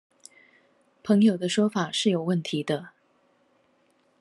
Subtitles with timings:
[1.03, 2.89] 朋友的說法是有問題的